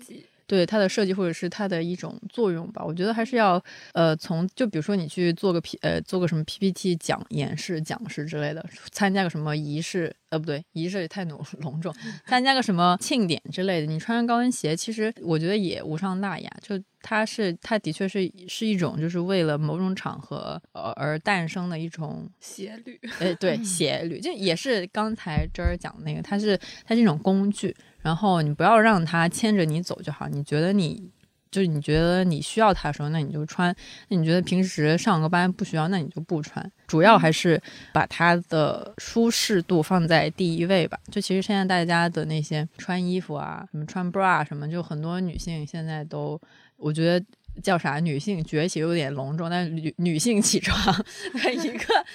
[0.49, 11.93] 对它的设计或者是它的一种作用吧，我觉得还是要，呃，从就比如说你去做个 P 呃做个什么 PPT 讲演示讲师之类的，参加个什么仪式，呃不对，仪式也太浓 隆重，
[12.25, 16.49] 参加个什么庆典之类的，你穿上高跟鞋，其实我觉得也无伤大雅。
[16.63, 27.75] 就它是它的确是是一种就是为了某种场合呃而诞生的一种鞋履，哎对 鞋履，就也是刚才这儿讲的那个，它是它是一种工具。
[28.01, 30.27] 然后你不要让他牵着你走就好。
[30.27, 31.11] 你觉得你
[31.51, 33.73] 就是你觉得你需要他的时候，那你就穿；
[34.07, 36.71] 那你觉得平时上个班不需要，那你就不穿。
[36.87, 37.59] 主要还是
[37.91, 40.97] 把它的舒适度放在第一位吧。
[41.11, 46.39] 就其实现在大家的那些穿衣服啊，什么穿 bra 什么，就很多女性现在都，
[46.77, 47.25] 我觉得
[47.63, 47.99] 叫啥？
[47.99, 50.95] 女性崛起有点隆重，但女女性起床
[51.43, 52.05] 的一个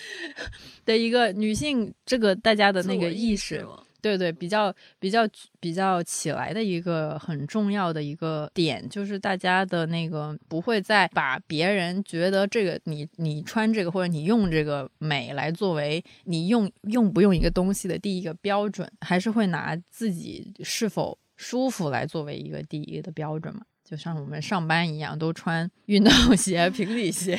[0.85, 3.67] 的一个女性，这个大家的那个意识。
[4.05, 5.27] 对对，比较比较
[5.59, 23.63] 比较起来的一个很重要的一个点，就是大家的那个不会再把别人觉得这个你你穿这个或者你用这个美来作为你用用不用一个东西的第一个标准，还是会拿自己是否舒服来作为一个第一的标准嘛？
[23.83, 27.39] 就像我们上班一样，都穿运动鞋、 平底鞋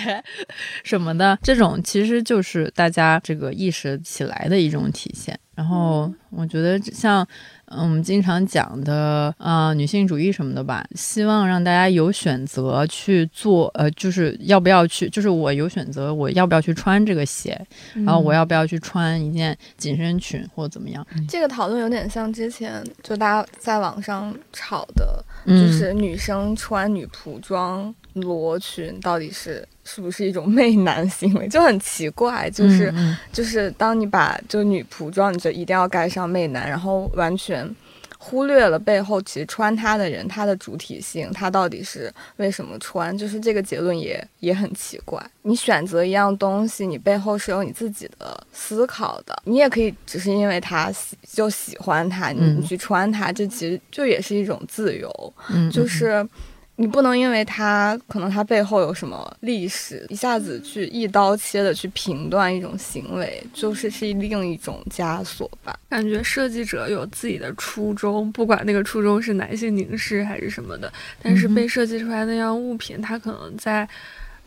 [0.83, 5.39] 什么的，这种其实就是大家这个意识起来的一种体现。
[5.55, 7.27] 然后我觉得像。
[7.67, 17.59] 嗯，我们经常讲的啊，女性主义什么的吧，希望让大家有选择去做，呃，就是要不要去，就是我有选择，我要不要去穿这个鞋，
[17.95, 21.03] 然后我要不要去穿一件紧身裙或者怎么样？
[21.27, 27.93] 这个讨论有点像之前就大家在网上吵的，就是女生穿女仆装。
[28.13, 32.49] 罗裙到底是是不是一种媚男行为， 就很奇怪。
[32.49, 32.93] 就是
[33.31, 37.73] 就是当你把就女仆装，你就一定要盖上媚男，然后完全
[38.17, 43.15] 忽略了背后其实穿它的人他的主体性，他到底是为什么穿？
[43.15, 45.23] 就是这个结论也也很奇怪。
[45.43, 49.39] 你选择一样东西，你背后是有你自己的思考的。
[49.45, 55.33] 你也可以只是因为他喜就喜欢他，你你去穿它，这其实就也是一种自由。
[55.49, 56.27] 嗯就是。
[56.77, 65.79] 你不能因为它可能它背后有什么历史，一下子去一刀切的去评断一种行为，就是是另一种枷锁吧。
[65.87, 70.91] 感觉设计者有自己的初衷，不管那个初衷是男性凝视还是什么的，
[71.23, 73.87] 但是被设计出来那样物品，它可能在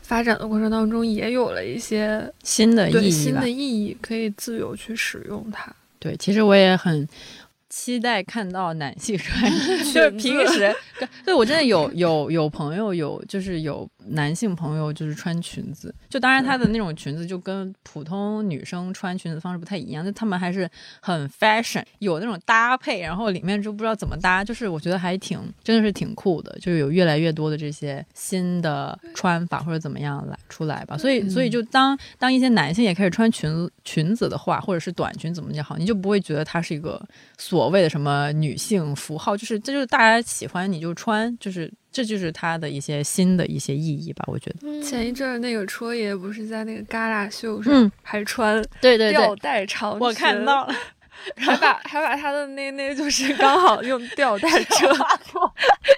[0.03, 5.73] 发展的过程当中也有了一些新的意义，新的意义可以自由去使用它。
[5.97, 7.07] 对，其实我也很。
[7.69, 9.49] 期待看到男性穿，
[9.93, 10.75] 就是平时，
[11.23, 20.67] 对我真的有有有朋友有就是有男性朋友就是穿裙子，就当然他的那种裙子就跟普通女生穿裙子方式不太一样，就他们还是
[20.99, 36.99] 很 fashion，有那种搭配，然后里面就不知道怎么搭，就是我觉得还挺真的是挺酷的，就是有越来越多的这些新的穿法或者怎么样来出来吧，所以所以就当当一些男性也开始穿裙子裙子的话，或者是短裙怎么讲好，你就不会觉得它是一个
[37.37, 37.58] 所。
[37.59, 44.23] 所谓的什么女性符号，就是这就是大家喜欢你就穿，就是这就是它的一些新的一些意义吧。
[44.27, 44.81] 我觉得。
[44.81, 49.11] 前一阵那个戳爷不是在那个旮旯秀上还穿对对。
[49.11, 50.73] 吊带长裙，我看到了，
[51.37, 54.93] 还把 还把他的那那就是刚好用吊带遮
[55.31, 55.39] 住，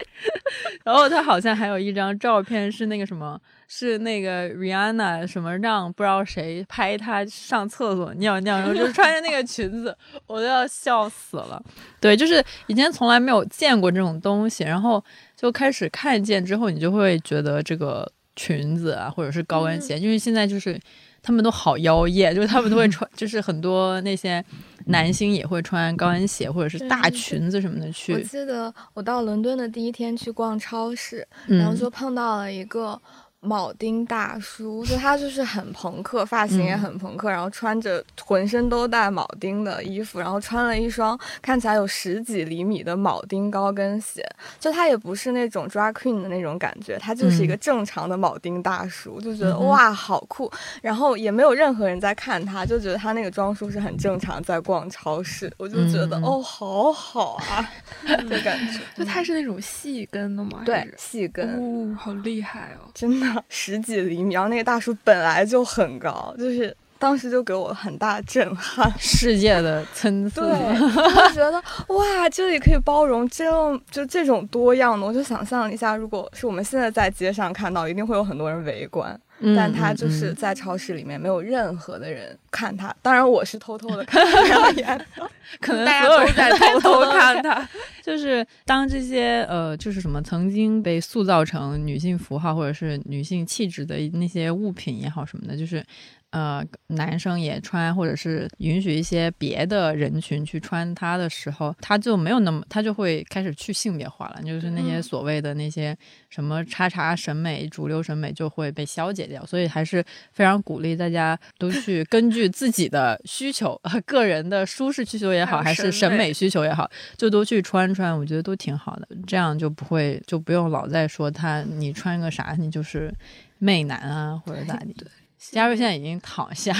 [0.83, 3.39] 然后他好像还有一张照片是那个什么。
[3.73, 11.63] 是那个 Rihanna 什么让不知道谁拍他上厕所尿尿，然后就穿着那个裙子，我都要笑死了。
[12.01, 15.01] 对，就是以前从来没有见过这种东西，然后
[15.37, 20.77] 就开始看见之后，你就会觉得这个裙子啊，或者是高跟鞋，因为现在就是
[21.23, 24.43] 他们都好妖艳， 就是他们都会穿， 就是很多那些
[24.87, 28.13] 男星也会穿高跟鞋或者是大裙子什么的去。
[28.13, 32.99] 我记得我到伦敦的第一天去逛超市，然后就碰到了一个。
[33.41, 44.23] 铆钉大叔，就他就是很朋克，发型也很朋克，然后穿着浑身都带铆钉的衣服，然后穿了一双看起来有十几厘米的铆钉高跟鞋。
[44.59, 50.51] 就他也不是那种 drag queen 的那种感觉，他就是一个正常的铆钉大叔，就觉得哇好酷。
[50.83, 57.67] 然后也没有任何人在看他，就觉得他那个装束是很正常，在逛超市，我就觉得哦好好啊，
[58.05, 58.79] 的感觉。
[58.95, 60.61] 就他是那种细跟的吗？
[60.63, 61.55] 对，细跟。
[61.55, 63.30] 哦，好厉害哦，真的。
[63.49, 70.41] 十几厘米，然后那个大叔本来就很高，就是当时就给我很大震撼， 世界的参差。
[70.41, 79.19] 对，就觉得哇，这里可以包容这样就这种多样的，我就想象一下，如果是我们现在在街上看到，一定会有很多人围观。
[79.55, 85.05] 但他就是在超市里面没有任何的人看他，当然我是偷偷的看两眼，
[85.59, 87.67] 可能大家都在偷偷看他。
[88.03, 95.83] 就是当这些呃，就是什么曾经被塑造成女性符号或者是女性气质的那些物品也好什么的，就是。
[96.31, 105.95] 呃，男生也穿，或者是允许一些别的人群去穿它的时候，它就没有那么，它就会开始去性别化了，就是那些所谓的那些
[106.29, 109.45] 什么叉叉审美、主流审美就会被消解掉。
[109.45, 119.07] 所以还是非常鼓励大家都去根据自己的需求、 个人的舒适需求也好，还是审美需求也好，就都去穿穿，我觉得都挺好的。
[119.27, 123.13] 这样就不会就不用老在说他你穿个啥，你就是
[123.59, 124.95] 媚男啊或者咋地。
[125.49, 126.71] 加瑞现在已经躺下，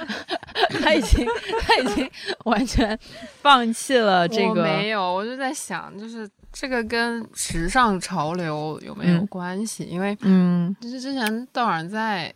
[0.80, 1.26] 他已经
[1.60, 2.08] 他已经
[2.44, 2.96] 完全
[3.42, 4.62] 放弃了这个。
[4.62, 9.82] 没有，我就在想，就是这个跟时尚潮流有没有关系？
[9.84, 12.32] 因为嗯，就是之前道尔在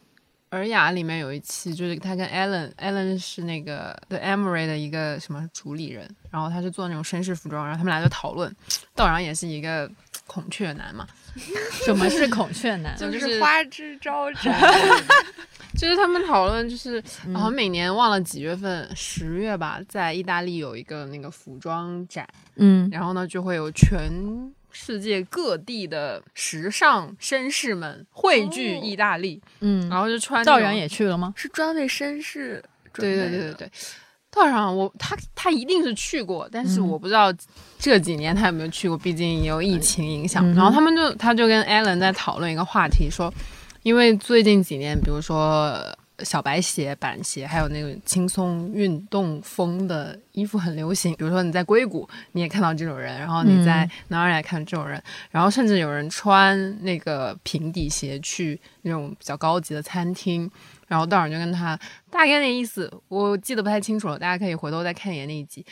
[0.56, 8.54] 《尔雅》里面有一期，就是他跟 Allen，Allen 是那个 The Emery 的一个什么主理人，然后他是做那种绅士服装，然后他们俩就讨论，
[8.94, 9.90] 道长也是一个
[10.26, 11.06] 孔雀男嘛。
[11.84, 12.94] 什么是孔雀男？
[12.98, 14.54] 就是花枝招展。
[15.76, 24.08] 就是他们讨论，就是好像每年忘了几月份，十月吧，在意大利有一个那个服装展，嗯，然后呢就会有全
[24.70, 30.44] 世界各地的时尚绅士们汇聚意大利，嗯，然后就穿。
[30.44, 31.34] 赵阳也去了吗？
[31.36, 32.62] 是专为绅士。
[32.92, 33.70] 对对对对对，
[34.34, 37.32] 道长我他他一定是去过，但是我不知道
[37.78, 40.46] 这几年他有没有去过，毕竟有疫情影响。
[40.54, 43.32] 然后他们就他就跟艾伦在讨论一个话题，说。
[43.84, 45.78] 因为最近几年，比如说
[46.20, 51.14] 小白鞋、板鞋，还有那种轻松运动风的衣服很流行。
[51.16, 60.50] 比如说你在硅谷，你也看到这种人；然后你在哪儿来看这种人；然后甚至有人穿那个平底鞋去那种比较高级的餐厅。
[60.86, 61.76] 然后道长就跟他
[62.10, 65.64] 大概那意思，我记得不太清楚了，大家可以回头再看一眼那一集。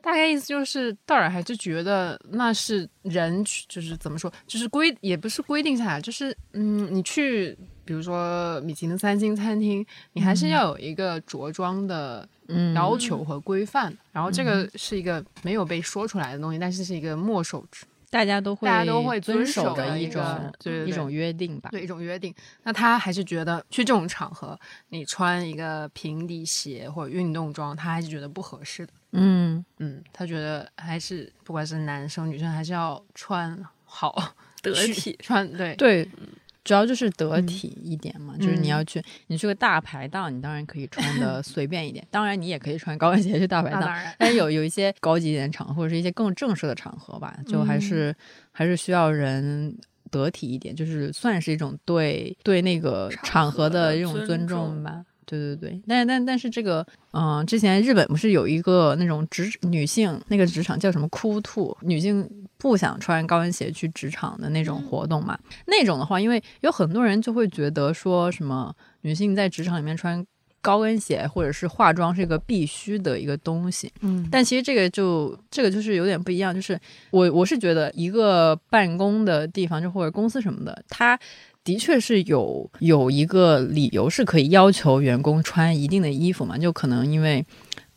[0.00, 12.26] 大概意思就是，道尔还是觉得那是人，就是怎么说，就是规也不是规定下来，就是嗯，你去比如说米其林三星餐厅，你还是要有一个着装的
[12.74, 13.94] 要求和规范。
[14.12, 17.64] 然后这个是一个没有被说出来的东西，但是是一个墨守
[18.10, 22.34] 大家都会大家都会遵守的一种对一种约定吧，对一种约定。
[22.62, 28.92] 那他还是觉得去这种场合，你穿一个平底鞋或者运动装，他还是觉得不合适的。
[29.12, 36.08] 嗯嗯，他觉得还是不管是男生女生，还是要穿好得体，穿对对。
[36.68, 42.06] 主要就是得体一点嘛，就是你要去，你去个大排档，你当然可以穿的 随便一点。
[42.10, 48.14] 当然，你也可以穿高跟鞋去大排档，但是有有一些高级一点场合，或者是一些更正式的场合吧，就还是
[48.52, 49.74] 还是需要人
[50.10, 55.02] 得体一点，就是算是一种对对那个场合的一种尊重吧。
[55.28, 62.26] 对对对，但但但是这个，嗯，之前日本不是有一个那种职女性那个职场叫什么哭兔，女性
[62.56, 65.38] 不想穿高跟鞋去职场的那种活动嘛？
[65.66, 70.24] 那种的话，因为有很多人就会觉得说什么女性在职场里面穿
[70.62, 81.18] 高跟鞋或者是化妆是一个必须的一个东西，嗯，但其实这个就这个就是有点不一样，就是我我是觉得一个办公的地方就或者公司什么的，它。
[81.68, 87.44] 的确是有有一个理由是可以要求员工穿一定的衣服嘛，就可能因为，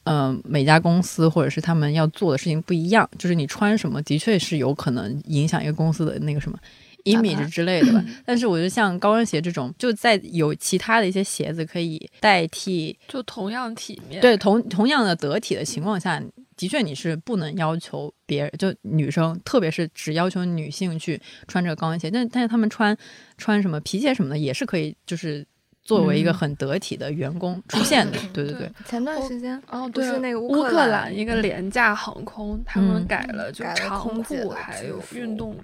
[0.04, 6.60] 嗯，每家公司或者是他们要做的事情不一样，就是你穿什么的确是有可能影响一个公司的那个什么
[7.06, 8.04] image 之类的吧。
[8.28, 16.22] 但是我觉得像高跟鞋这种，就在有其他的一些鞋子可以代替，就同样体面，对同同样的得体的情况下。
[16.62, 22.12] 的确，你是不能要求别人，就女生，特别是只要求女性去穿这个高跟鞋。
[22.12, 22.96] 但但是他们穿
[23.36, 25.44] 穿什么皮鞋什么的，也是可以，就是
[25.82, 28.20] 作为一个很得体的员工出现的。
[28.32, 28.72] 对对对。
[28.86, 35.58] 前段时间哦，对是那个乌克兰一个廉价航空，他们改了就长裤，还有运动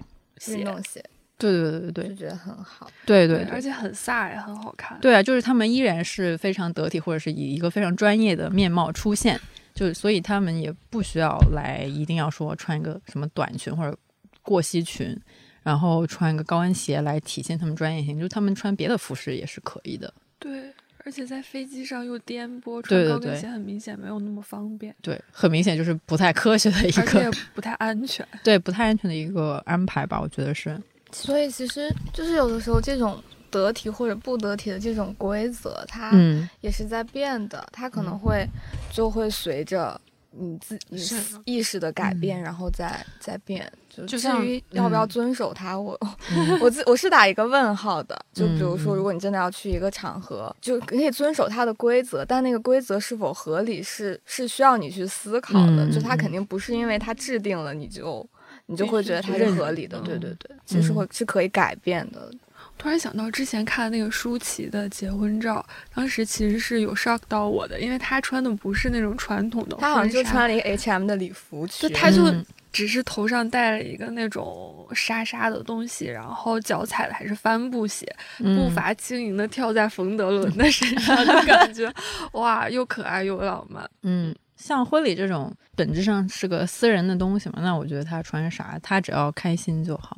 [0.48, 1.00] 运动鞋。
[1.38, 2.90] 对对对对对，就觉得很好。
[3.06, 4.98] 对对，而且很飒也很好看。
[5.00, 9.40] 对啊，就是他们依然是非常得体，或者是以一个非常专业的面貌出现。
[9.78, 13.96] 就所以他们也不需要来，一定要说穿一个什么短裙或者
[14.42, 15.16] 过膝裙，
[15.62, 18.18] 然后穿一个高跟鞋来体现他们专业性。
[18.18, 20.12] 就他们穿别的服饰也是可以的。
[20.40, 20.72] 对，
[21.04, 24.92] 而且在飞机上又颠簸，穿高跟鞋很明显没有那么方便。
[25.00, 28.26] 对，很明显就是不太科学的一个，而且不太安全。
[28.42, 30.76] 对，不太安全的一个安排吧，我觉得是。
[31.12, 33.22] 所以其实就是有的时候这种。
[33.50, 36.12] 得体或者不得体的这种规则，它
[36.60, 37.66] 也是在变的。
[37.72, 38.46] 它可能会
[38.92, 41.00] 就会随着你自你
[41.44, 43.70] 意识的改变，然后再再变。
[44.06, 45.98] 就至于要不要遵守它，我
[46.62, 48.16] 我自我是打一个问号的。
[48.32, 55.90] 就比如说，如果你真的要去一个场合，就可以遵守它的规则，但那个规则是否合理，是是需要你去思考的。
[55.90, 58.24] 就它肯定不是因为它制定了，你就
[58.66, 59.98] 你就会觉得它是合理的。
[60.02, 62.30] 对对对，其实会是可以改变的。
[62.78, 65.64] 突然想到之前看那个舒淇的结婚照，
[65.94, 72.32] 当时其实是有 shock 到我的，因为她穿的不是那种传统的，她好像就穿了一个 H&M 的礼服裙，就她就
[72.70, 78.06] 只是头上戴了一个那种纱纱的东西，然后脚踩的还是帆布鞋，
[78.38, 81.92] 步伐轻盈的跳在冯德伦的身上，就感觉
[82.32, 83.88] 哇，又可爱又浪漫。
[84.02, 90.16] 嗯，像婚礼这种本质上是个私人的东西嘛，那我觉得她穿啥，她只要开心就好。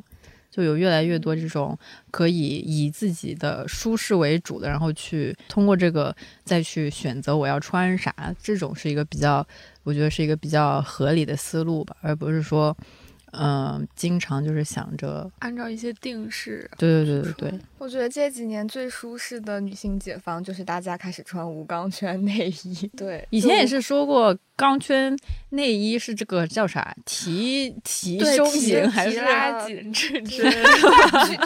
[0.50, 1.78] 就有越来越多这种
[2.10, 9.46] 可以以自己的舒适为主的，然后去通过这个再去选择我要穿啥，这种是一个比较，
[9.84, 12.76] 我觉得是一个比较合理的思路吧，而不是说。
[13.32, 16.68] 嗯，经常就是想着按照一些定式。
[16.76, 17.60] 对对对对对。
[17.78, 22.90] 我觉得这几年最舒适的女性解放就是大家开始穿无钢圈内衣。
[22.96, 25.16] 对，以前也是说过钢圈
[25.50, 29.90] 内衣是这个叫啥提提胸型还是拉紧？
[29.92, 30.50] 之之聚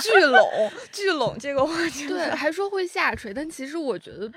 [0.00, 0.48] 聚拢
[0.90, 1.70] 聚拢这个我
[2.08, 4.30] 对，还说会下垂，但其实我觉得。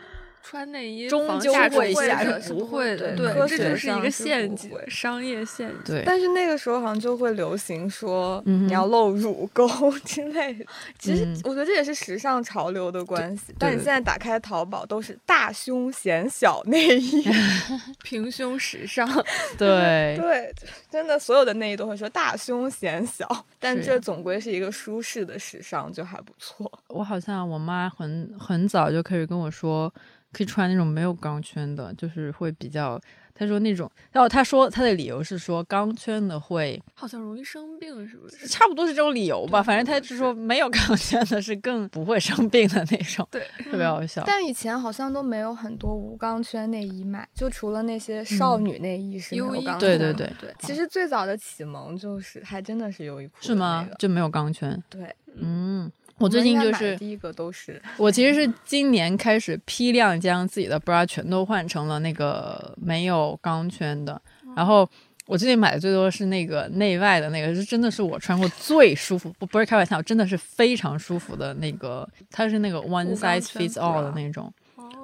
[0.44, 5.96] 穿内衣终究会下是不会的，对，这就是一个陷阱，商业陷阱。
[5.96, 9.68] 对，但是那个时候好像就会流行说你要露乳沟
[10.06, 10.66] 之类的。
[10.98, 13.54] 其实我觉得这也是时尚潮流的关系。
[13.60, 17.26] 但你现在打开淘宝都是大胸显小内衣，
[18.02, 19.06] 平胸时尚。
[19.58, 20.56] 对对，
[20.90, 23.28] 真的所有的内衣都会说大胸显小，
[23.60, 26.72] 但这总归是一个舒适的时尚，就还不错。
[26.88, 29.94] 我好像我妈很很早就开始跟我说。
[30.32, 33.00] 可以穿那种没有钢圈的，就是会比较。
[33.40, 38.48] 他说那种，然后他说他的理由是说钢圈的会好像容易生病，是不是？
[38.48, 39.62] 差不多是这种理由吧。
[39.62, 43.28] 反正他是说没有钢圈的是更不会生病的那种。
[43.30, 44.24] 对， 特别好笑。
[44.26, 49.78] 但以前好像都没有很多无钢圈内衣卖，就除了那些少女内衣是有钢圈。
[49.78, 50.52] 对对对对。
[50.58, 53.34] 其实最早的启蒙就是还真的是优衣库。
[53.40, 53.88] 是吗？
[54.00, 54.84] 就没有钢圈。
[54.90, 55.92] 对，嗯。
[56.18, 64.20] 我最近就是第一个都是 我，其实是今年开始批量将自己的 bra 全都换成了那个没有钢圈的，
[64.55, 64.88] 然后
[65.26, 74.51] 我最近买的最多是那个内外的那个，是真的是我穿过最舒服，不不是开玩笑，真的是非常舒服的那个，它是那个 one size fits all 的那种，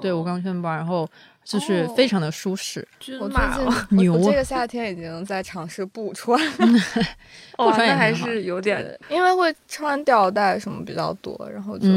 [0.02, 1.08] 对，无钢圈 bra，，然后。
[1.44, 2.88] 就是非常的舒适。
[3.20, 3.68] 我最近
[3.98, 6.40] 牛，这个夏天已经在尝试不穿，
[7.58, 11.88] 不穿还是有点，因为会穿吊带什么比较多，然后就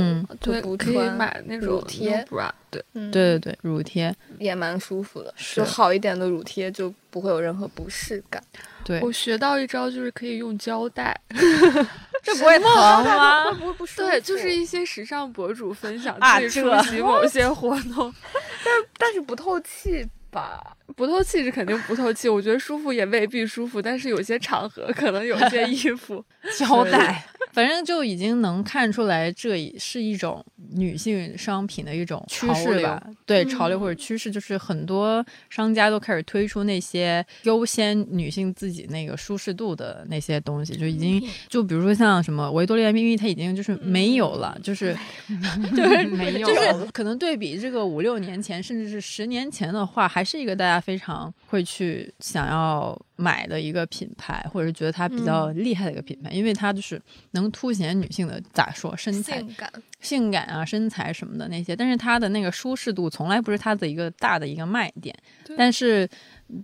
[0.40, 2.26] 就不可以买那种乳贴，
[2.70, 8.42] 对，对对对，乳贴也蛮舒服的，就好一点的乳贴就不会有任何不适感。
[8.84, 11.18] 对，我学到一招就是可以用胶带。
[12.26, 13.52] 这不会疼吗？
[13.54, 14.10] 不会不舒服。
[14.10, 18.12] 对，就是一些时尚博主分享自己出席某些活动，
[18.64, 20.04] 但但是不透气
[20.36, 20.76] 吧？
[20.94, 26.24] 不透气是肯定不透气，我觉得舒服也未必舒服，但是有些场合可能有些衣服
[26.58, 27.24] 交代。
[27.52, 33.02] 反正就已经能看出来，这是一种女性商品的一种趋势吧？
[33.24, 44.94] 对，潮流或者趋势，就是很多商家都开始推出那些优先女性自己那个舒适度的那些东西，就已经就比如说像什么维多利亚秘密，它已经就是没有了，就是
[45.74, 53.00] 就是没有，就是可能对比这个五六年前，甚至是十年前的话，还是一个大家非常会去想要。
[53.18, 57.00] 买的一个品牌，或者是觉得它比较厉害的一个品牌，因为它就是
[57.30, 59.72] 能凸显女性的咋说身材、性感、
[60.02, 61.74] 性感啊、身材什么的那些。
[61.74, 65.16] 但是它的那个舒适度从来不是它的一个大的一个卖点。
[65.56, 66.06] 但是。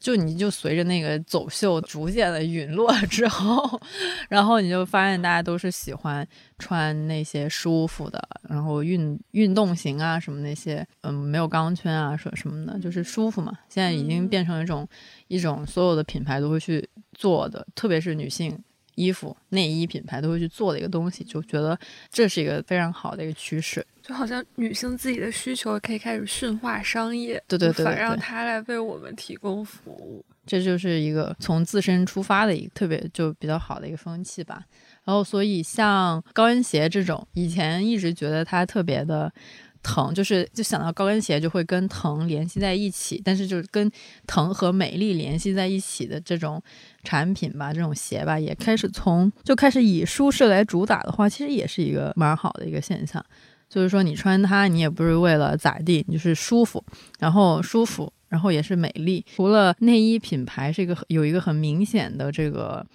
[0.00, 3.80] 就你就随着那个走秀逐渐的陨落之后，
[4.28, 6.26] 然后你就发现大家都是喜欢
[6.58, 13.58] 穿那些舒服的，然后运运动型啊什么那些，嗯，没有钢圈啊什什么的，就是舒服嘛。
[13.68, 14.88] 现在已经变成一种
[15.28, 18.58] 一种所有的品牌都会去做的，特别是女性。
[18.94, 21.78] 衣服、内衣品牌都会去做的一个东西，就觉得
[22.10, 23.84] 这是一个非常好的一个趋势。
[24.02, 30.24] 就好像女性自己的需求可以开始驯化商业，对对对，反让它来为我们提供服务。
[30.44, 34.64] 这就是一个从自身出发的一个特别就比较好的一个风气吧。
[35.04, 39.32] 然后，所以像高跟鞋这种，以前一直觉得它特别的。
[39.82, 43.90] 疼就是就想到高跟鞋就会跟疼联系在一起，但是就是跟
[44.26, 46.62] 疼和美丽联系在一起的这种
[47.02, 53.24] 产品吧，这种鞋吧，也开始从就开始以舒适来主打的话，其实也是一个蛮好的一个现象。
[53.68, 56.84] 就是说你穿它，你也不是为了咋地，你就是舒服，
[57.18, 59.24] 然后舒服，然后也是美丽。
[59.34, 62.86] 除了内衣品牌是一个有一个很明显的这个。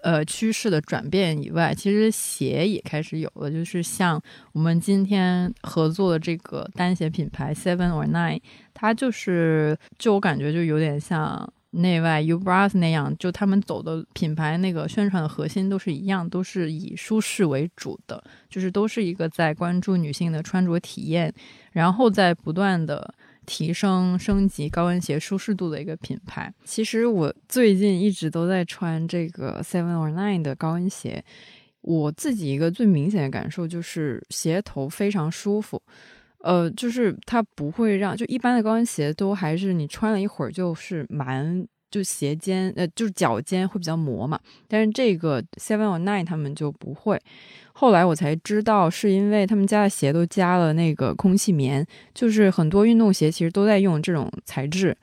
[0.00, 4.20] 呃，趋势的转变以外，其实鞋也开始有了，就是像
[4.52, 8.40] 我们今天合作的这个单鞋品牌 Seven or Nine，
[8.72, 21.32] 它就是就我感觉就有点像内外 Ubras 那样，就他们走的品牌那个宣传的核心都是一样，都是以舒适为主的，就是都是一个在关注女性的穿着体验，
[21.72, 23.14] 然后在不断的。
[23.46, 26.52] 提升升级高跟鞋舒适度的一个品牌。
[26.64, 31.24] 其实我最近一直都在穿这个 Seven or Nine 的高跟鞋。
[31.80, 35.82] 我自己一个最明显的感受就是鞋头非常舒服，
[36.38, 47.20] 呃，就是它不会让就一般的高跟鞋都还是你穿了一会儿就是蛮就鞋尖呃就是脚尖会比较磨嘛，但是这个 Seven or Nine 他们就不会。
[47.72, 54.96] 后来我才知道，是因为他们家的鞋都加了那个空气棉，就是很多运动鞋其实都在用这种材质。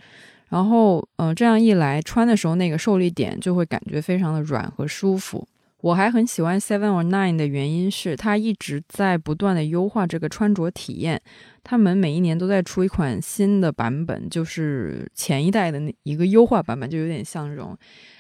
[0.50, 5.48] 然后，嗯，这样一来，穿的时候那个受力点就会感觉非常的软和舒服。
[5.82, 11.22] 我还很喜欢 Seven or Nine 的原因是，它一直在不断的优化这个穿着体验。
[11.64, 17.78] 他们每一年都在出一款新的版本，就是前一代的那一个优化版本，就有点像这种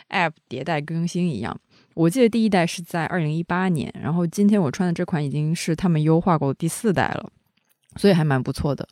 [0.09, 1.59] App 迭代更新一样。
[1.95, 7.29] 我记得第一代是在二零一八年，然后今天我穿的这款已经是他们优化过的第四代了，
[7.97, 8.87] 所以还蛮不错的。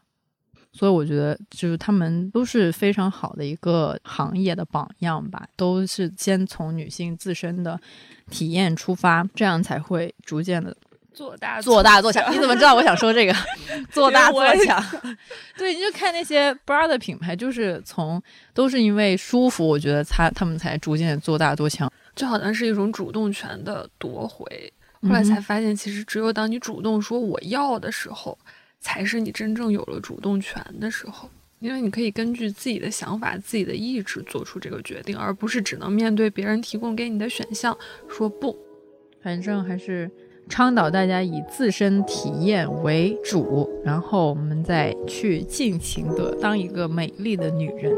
[0.77, 7.79] 所以我觉得就是他们都是非常好的一个行业的榜样吧，都是先从女性自身的
[8.29, 10.75] 体验出发，这样才会逐渐的
[11.13, 12.31] 做大做大做强。
[12.31, 13.33] 你怎么知道我想说这个？
[13.91, 14.83] 做大做强。
[15.57, 18.21] 对，你就看那些 bra 的品牌，就是从
[18.53, 21.91] 都是因为舒服，我觉得他他们才逐渐做大做强。
[22.15, 24.45] 就好像是一种主动权的夺回，
[25.01, 28.37] 后来才发现，其实只有当你主动说我要的时候，
[28.79, 31.29] 才是你真正有了主动权的时候。
[31.59, 37.75] 因为你可以根据自己的想法、自己的意志做出这个决定，而不是只能面对别人提供给你的选项
[38.07, 38.55] 说不。
[39.23, 40.07] 反正还是
[40.47, 47.91] 倡导大家以自身体验为主，然后我们再去尽情的当一个美丽的女人。